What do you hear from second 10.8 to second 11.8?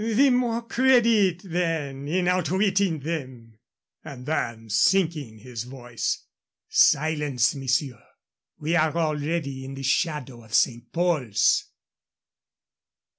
Paul's."